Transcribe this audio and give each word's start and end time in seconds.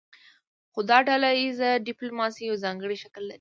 خو 0.71 0.79
دا 0.89 0.97
ډله 1.07 1.29
ایزه 1.39 1.69
ډیپلوماسي 1.87 2.41
یو 2.49 2.55
ځانګړی 2.63 2.97
شکل 3.03 3.23
لري 3.25 3.29